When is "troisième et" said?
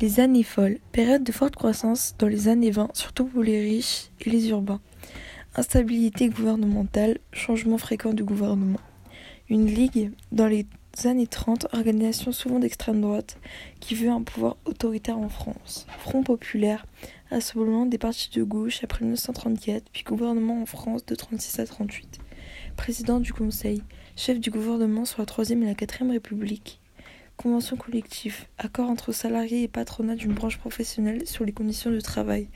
25.26-25.66